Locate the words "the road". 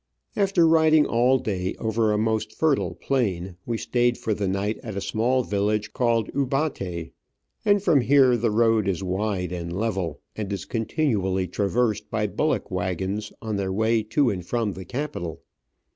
8.35-8.87